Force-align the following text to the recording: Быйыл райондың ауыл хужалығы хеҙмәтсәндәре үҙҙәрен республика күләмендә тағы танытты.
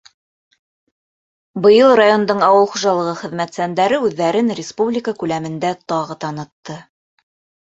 Быйыл 1.65 1.93
райондың 1.99 2.41
ауыл 2.47 2.65
хужалығы 2.71 3.13
хеҙмәтсәндәре 3.19 4.01
үҙҙәрен 4.09 4.51
республика 4.61 5.15
күләмендә 5.21 5.75
тағы 5.95 6.19
танытты. 6.27 6.81